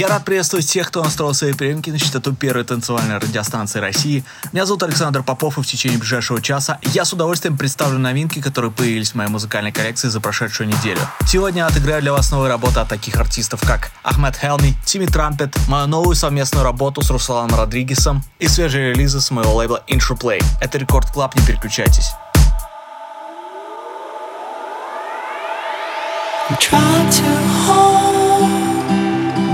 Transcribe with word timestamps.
Я 0.00 0.08
рад 0.08 0.24
приветствовать 0.24 0.64
всех, 0.64 0.88
кто 0.88 1.04
настроил 1.04 1.34
свои 1.34 1.52
приемники 1.52 1.90
на 1.90 1.98
частоту 1.98 2.34
первой 2.34 2.64
танцевальной 2.64 3.18
радиостанции 3.18 3.80
России. 3.80 4.24
Меня 4.50 4.64
зовут 4.64 4.82
Александр 4.82 5.22
Попов, 5.22 5.58
и 5.58 5.60
в 5.60 5.66
течение 5.66 5.98
ближайшего 5.98 6.40
часа 6.40 6.78
я 6.94 7.04
с 7.04 7.12
удовольствием 7.12 7.58
представлю 7.58 7.98
новинки, 7.98 8.40
которые 8.40 8.70
появились 8.70 9.10
в 9.10 9.16
моей 9.16 9.28
музыкальной 9.28 9.72
коллекции 9.72 10.08
за 10.08 10.22
прошедшую 10.22 10.70
неделю. 10.70 11.00
Сегодня 11.26 11.66
отыграю 11.66 12.00
для 12.00 12.14
вас 12.14 12.30
новые 12.30 12.48
работы 12.48 12.80
от 12.80 12.88
таких 12.88 13.16
артистов, 13.16 13.60
как 13.60 13.90
Ахмед 14.02 14.38
Хелми, 14.38 14.74
Timmy 14.86 15.04
Trumpet, 15.04 15.54
мою 15.68 15.86
новую 15.86 16.16
совместную 16.16 16.64
работу 16.64 17.02
с 17.02 17.10
Русланом 17.10 17.54
Родригесом 17.54 18.24
и 18.38 18.48
свежие 18.48 18.94
релизы 18.94 19.20
с 19.20 19.30
моего 19.30 19.54
лейбла 19.54 19.84
Interplay. 19.86 20.42
Это 20.62 20.78
Record 20.78 21.10
Club, 21.10 21.36
не 21.36 21.44
переключайтесь. 21.44 22.10
Try 26.58 27.10
to 27.10 27.22
hold 27.66 27.79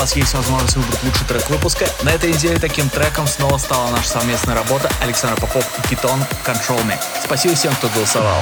вас 0.00 0.16
есть 0.16 0.32
возможность 0.32 0.76
выбрать 0.76 1.02
лучший 1.04 1.26
трек 1.26 1.50
выпуска. 1.50 1.86
На 2.02 2.08
этой 2.08 2.32
неделе 2.32 2.58
таким 2.58 2.88
треком 2.88 3.26
снова 3.26 3.58
стала 3.58 3.90
наша 3.90 4.08
совместная 4.08 4.54
работа 4.54 4.90
Александр 5.02 5.38
Попов 5.38 5.68
и 5.78 5.88
Китон 5.88 6.24
Control 6.42 6.82
Me. 6.86 6.98
Спасибо 7.22 7.54
всем, 7.54 7.74
кто 7.74 7.88
голосовал. 7.88 8.40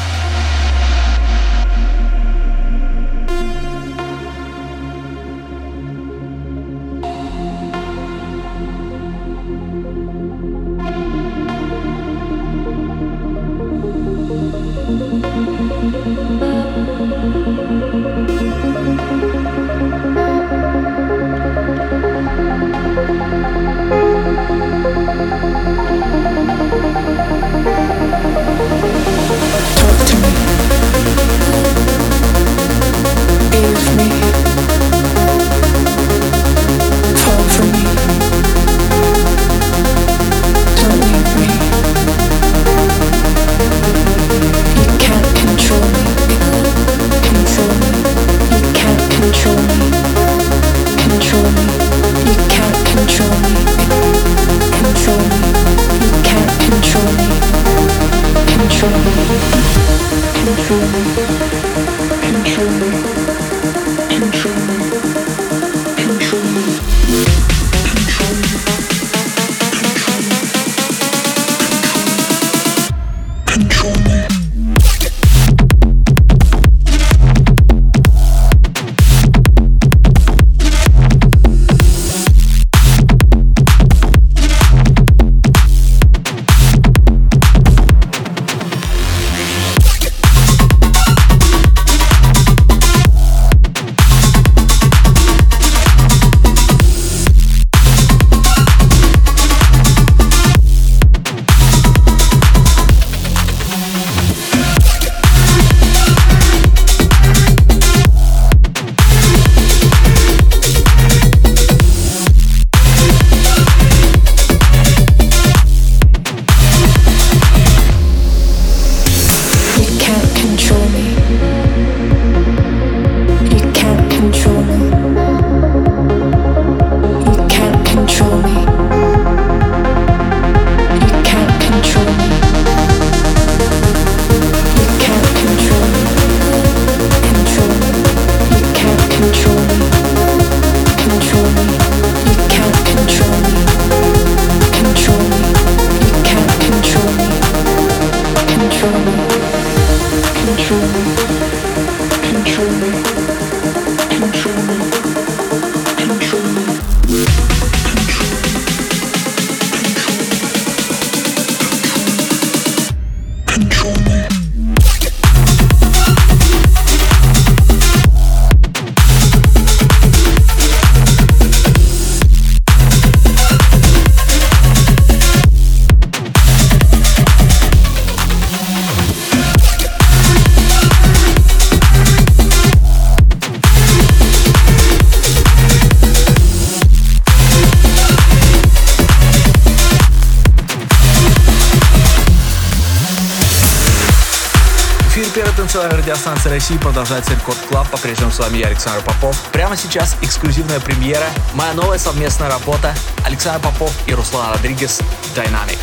России 196.59 196.77
продолжается 196.77 197.35
Record 197.35 197.57
Club. 197.68 197.88
По-прежнему 197.88 198.33
с 198.33 198.40
вами 198.40 198.59
я, 198.59 198.66
Александр 198.66 199.01
Попов. 199.05 199.40
Прямо 199.53 199.77
сейчас 199.77 200.16
эксклюзивная 200.23 200.81
премьера. 200.81 201.29
Моя 201.55 201.73
новая 201.73 201.99
совместная 201.99 202.51
работа 202.51 202.97
Александр 203.25 203.61
Попов 203.61 203.92
и 204.09 204.12
Руслан 204.12 204.55
Родригес 204.55 205.01
Dynamic. 205.37 205.79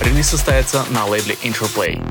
Релиз 0.00 0.28
состоится 0.28 0.84
на 0.90 1.06
лейбле 1.06 1.36
Interplay. 1.44 2.02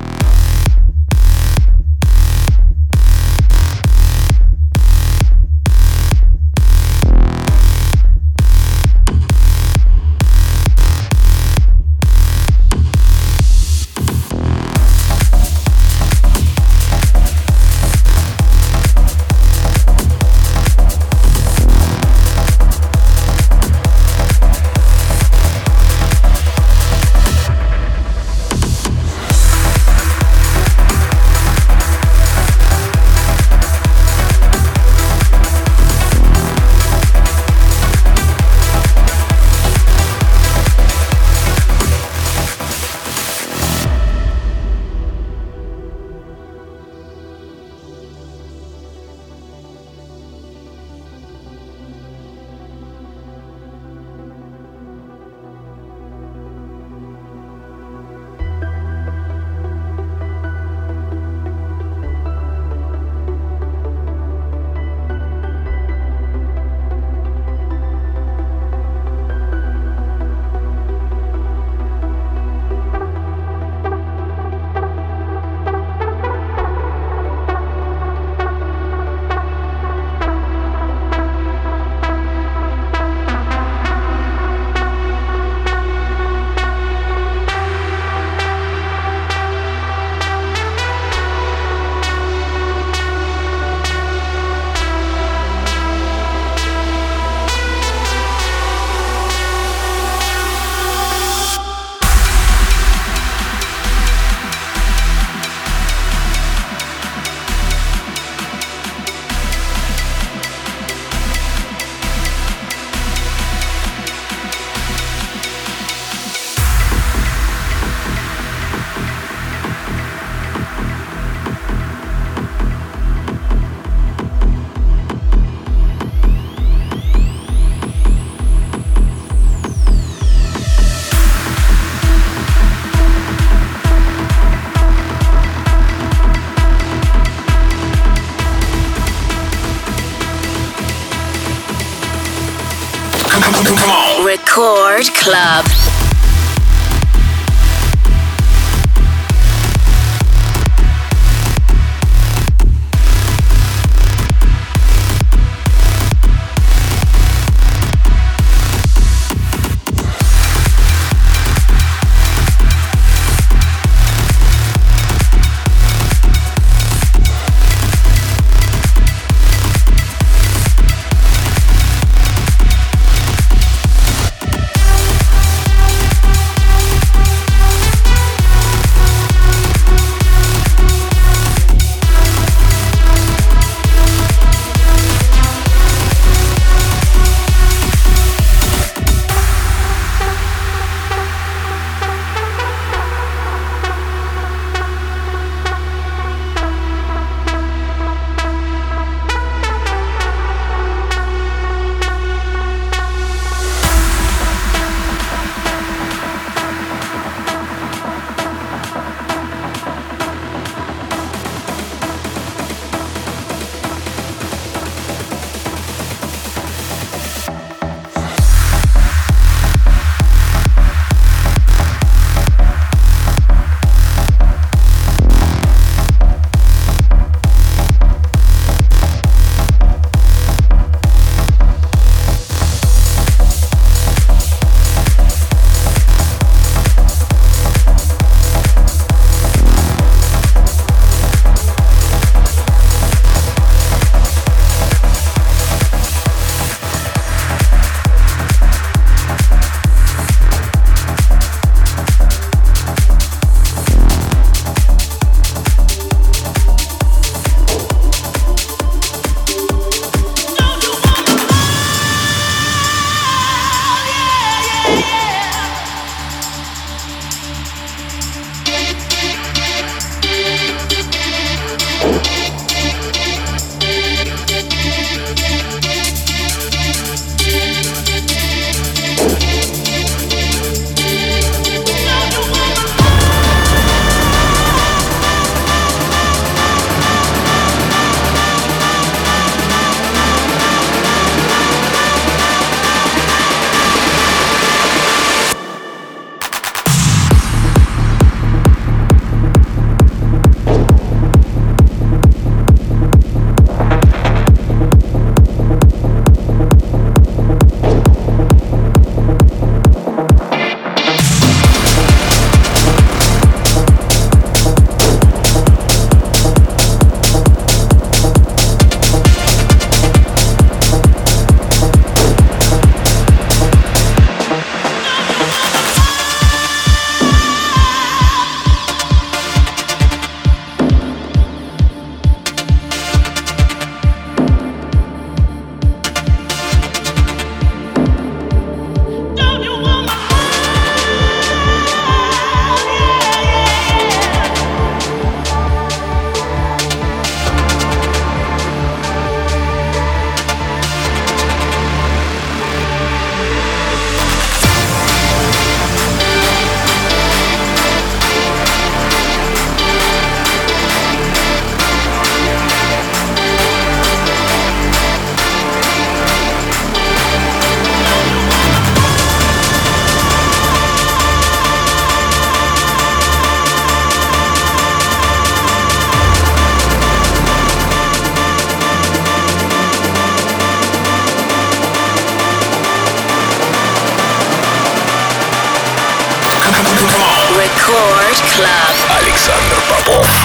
Александр 388.35 389.81
Попов. 389.87 390.44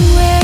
swear 0.00 0.35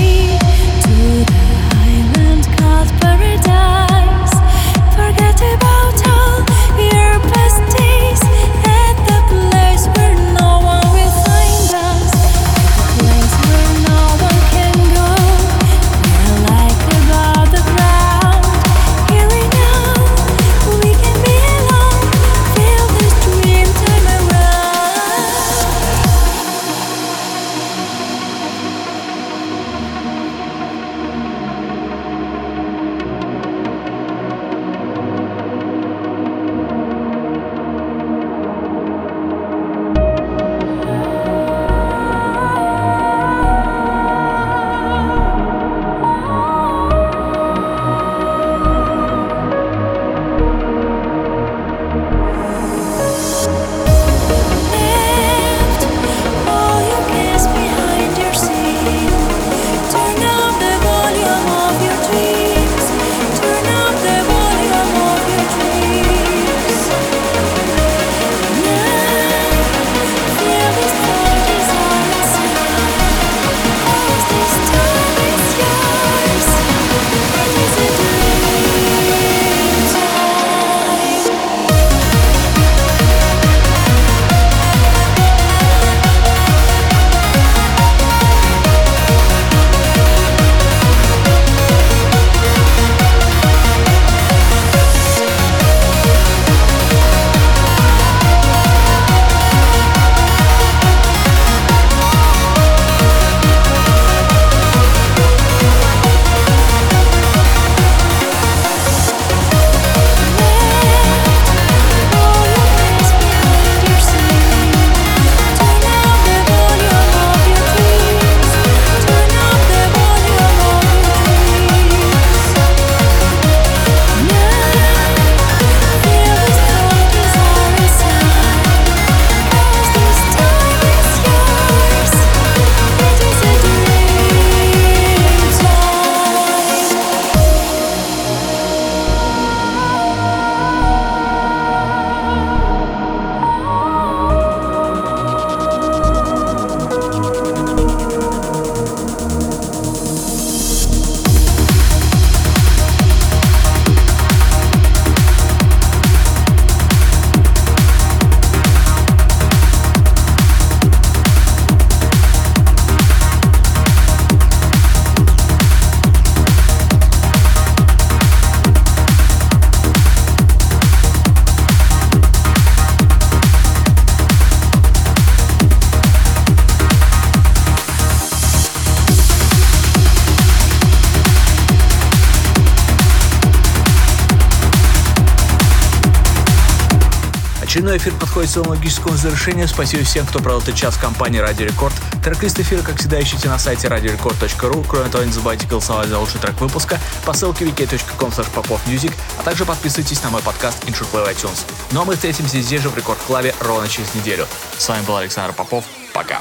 подходит 188.32 188.48
к 188.48 188.52
своему 188.54 188.70
логическому 188.70 189.16
завершению. 189.18 189.68
Спасибо 189.68 190.04
всем, 190.04 190.26
кто 190.26 190.38
провел 190.38 190.60
этот 190.60 190.74
час 190.74 190.94
в 190.94 191.00
компании 191.00 191.38
Радио 191.38 191.66
Рекорд. 191.66 191.94
Трек-лист 192.24 192.58
эфира, 192.58 192.80
как 192.80 192.96
всегда, 192.96 193.20
ищите 193.20 193.46
на 193.48 193.58
сайте 193.58 193.88
radiorecord.ru. 193.88 194.86
Кроме 194.88 195.10
того, 195.10 195.24
не 195.24 195.32
забывайте 195.32 195.66
голосовать 195.66 196.08
за 196.08 196.18
лучший 196.18 196.40
трек 196.40 196.58
выпуска 196.58 196.98
по 197.26 197.34
ссылке 197.34 197.66
wiki.com 197.66 198.30
popofmusic, 198.30 199.12
а 199.38 199.42
также 199.42 199.66
подписывайтесь 199.66 200.22
на 200.22 200.30
мой 200.30 200.40
подкаст 200.40 200.82
InShootPlay 200.84 201.26
в 201.26 201.28
iTunes. 201.28 201.58
Ну 201.90 202.00
а 202.00 202.04
мы 202.06 202.14
встретимся 202.14 202.58
здесь 202.62 202.80
же 202.80 202.88
в 202.88 202.96
Рекорд 202.96 203.18
Клабе 203.26 203.54
ровно 203.60 203.86
через 203.86 204.14
неделю. 204.14 204.46
С 204.78 204.88
вами 204.88 205.04
был 205.04 205.16
Александр 205.16 205.52
Попов. 205.52 205.84
Пока. 206.14 206.40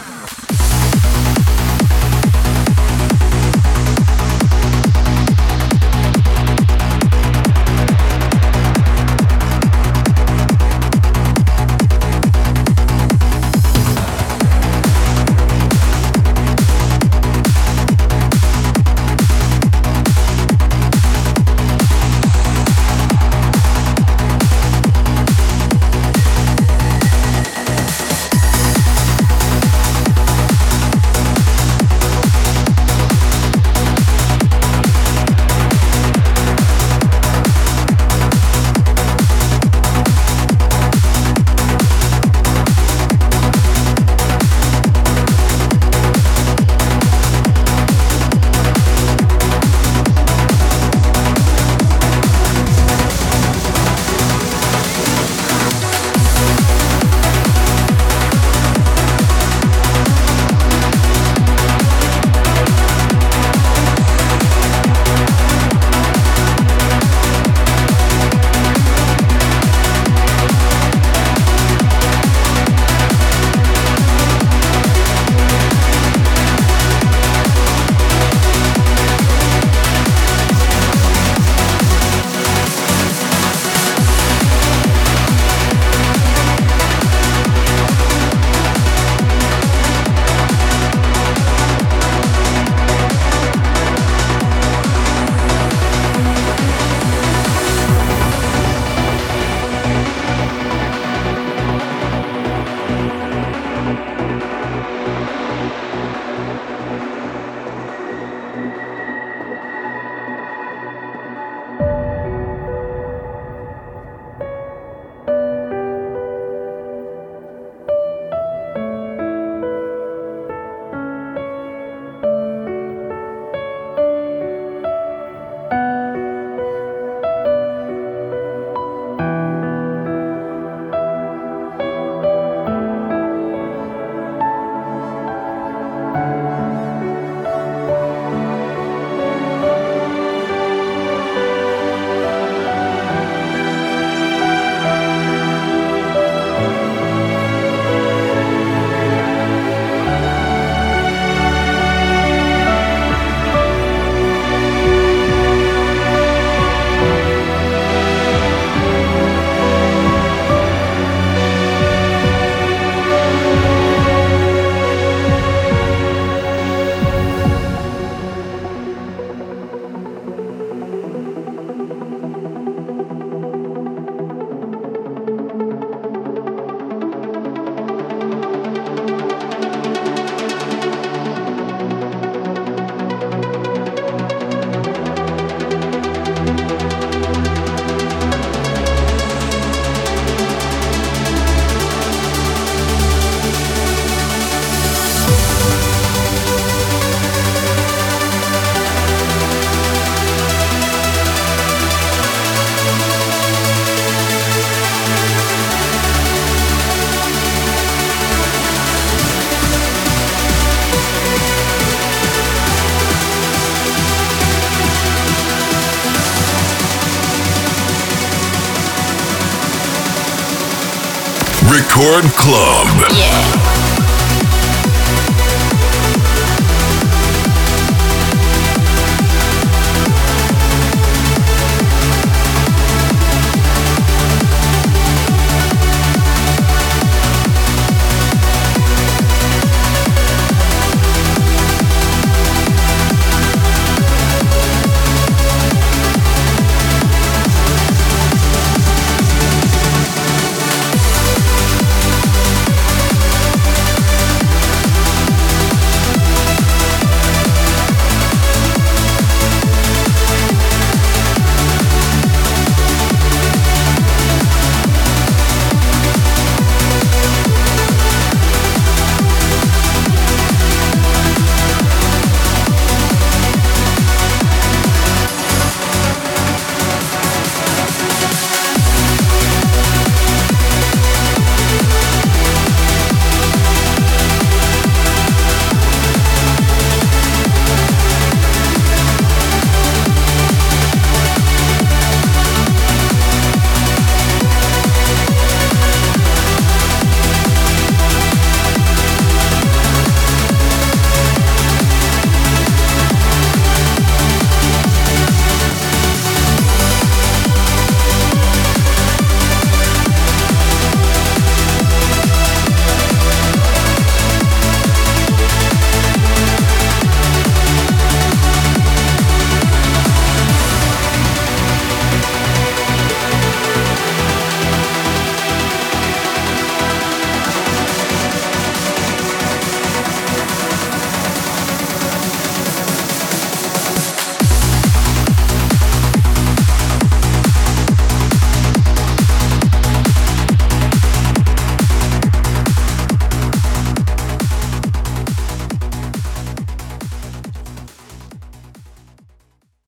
Record 222.01 222.33
Club. 222.33 223.00